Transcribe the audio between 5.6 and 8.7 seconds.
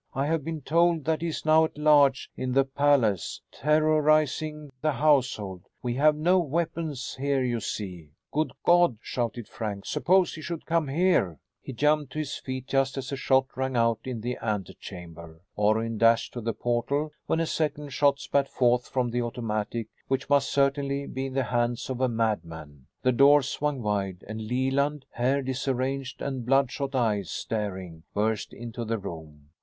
We have no weapons here, you see." "Good